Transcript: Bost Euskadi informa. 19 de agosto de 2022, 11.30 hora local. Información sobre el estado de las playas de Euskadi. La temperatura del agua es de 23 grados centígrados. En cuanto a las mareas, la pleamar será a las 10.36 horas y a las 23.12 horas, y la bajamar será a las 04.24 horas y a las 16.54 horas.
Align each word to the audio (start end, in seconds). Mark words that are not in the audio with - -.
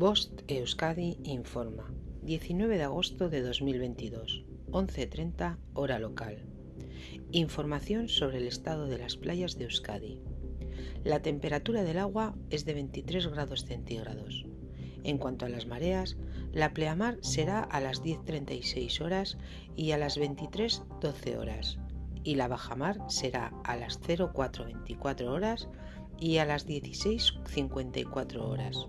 Bost 0.00 0.40
Euskadi 0.48 1.18
informa. 1.24 1.92
19 2.22 2.78
de 2.78 2.84
agosto 2.84 3.28
de 3.28 3.42
2022, 3.42 4.46
11.30 4.70 5.58
hora 5.74 5.98
local. 5.98 6.42
Información 7.32 8.08
sobre 8.08 8.38
el 8.38 8.46
estado 8.46 8.86
de 8.86 8.96
las 8.96 9.18
playas 9.18 9.58
de 9.58 9.64
Euskadi. 9.64 10.22
La 11.04 11.20
temperatura 11.20 11.82
del 11.82 11.98
agua 11.98 12.34
es 12.48 12.64
de 12.64 12.72
23 12.72 13.26
grados 13.26 13.66
centígrados. 13.66 14.46
En 15.04 15.18
cuanto 15.18 15.44
a 15.44 15.50
las 15.50 15.66
mareas, 15.66 16.16
la 16.50 16.72
pleamar 16.72 17.18
será 17.20 17.60
a 17.60 17.78
las 17.82 18.02
10.36 18.02 19.02
horas 19.02 19.36
y 19.76 19.90
a 19.90 19.98
las 19.98 20.18
23.12 20.18 21.36
horas, 21.36 21.78
y 22.24 22.36
la 22.36 22.48
bajamar 22.48 22.96
será 23.08 23.52
a 23.64 23.76
las 23.76 24.00
04.24 24.00 25.26
horas 25.26 25.68
y 26.18 26.38
a 26.38 26.46
las 26.46 26.66
16.54 26.66 28.40
horas. 28.40 28.88